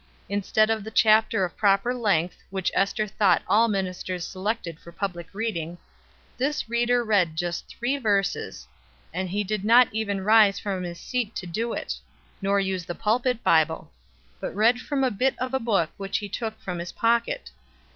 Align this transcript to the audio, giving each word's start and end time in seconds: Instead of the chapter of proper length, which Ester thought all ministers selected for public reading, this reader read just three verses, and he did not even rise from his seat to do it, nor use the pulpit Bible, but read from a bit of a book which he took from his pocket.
Instead 0.29 0.71
of 0.71 0.83
the 0.83 0.89
chapter 0.89 1.45
of 1.45 1.55
proper 1.55 1.93
length, 1.93 2.37
which 2.49 2.71
Ester 2.73 3.05
thought 3.05 3.43
all 3.47 3.67
ministers 3.67 4.25
selected 4.25 4.79
for 4.79 4.91
public 4.91 5.27
reading, 5.31 5.77
this 6.39 6.67
reader 6.67 7.03
read 7.03 7.35
just 7.35 7.67
three 7.69 7.99
verses, 7.99 8.67
and 9.13 9.29
he 9.29 9.43
did 9.43 9.63
not 9.63 9.87
even 9.91 10.21
rise 10.21 10.57
from 10.57 10.81
his 10.81 10.99
seat 10.99 11.35
to 11.35 11.45
do 11.45 11.73
it, 11.73 11.99
nor 12.41 12.59
use 12.59 12.83
the 12.85 12.95
pulpit 12.95 13.43
Bible, 13.43 13.91
but 14.39 14.55
read 14.55 14.81
from 14.81 15.03
a 15.03 15.11
bit 15.11 15.37
of 15.37 15.53
a 15.53 15.59
book 15.59 15.91
which 15.97 16.17
he 16.17 16.27
took 16.27 16.59
from 16.59 16.79
his 16.79 16.93
pocket. 16.93 17.51